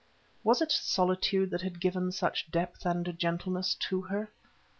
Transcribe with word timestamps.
Was 0.43 0.63
it 0.63 0.71
solitude 0.71 1.51
that 1.51 1.61
had 1.61 1.79
given 1.79 2.11
such 2.11 2.49
depth 2.49 2.87
and 2.87 3.15
gentleness 3.19 3.75
to 3.81 4.01
her? 4.01 4.31